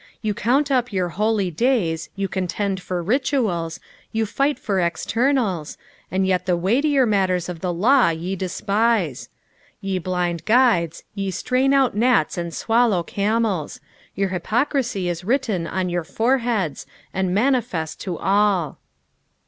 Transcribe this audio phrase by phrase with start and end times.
[0.23, 3.79] Tou count up your holy days, you contend for rituals,
[4.15, 5.77] jou fight for estemals,
[6.09, 9.29] and yet the weightier matters of the law ye despise!
[9.79, 13.79] Ye blind guides, ye strain out gnats and swallow camels;
[14.15, 18.79] your hypocrisy is written on your foreheads and manifest to all.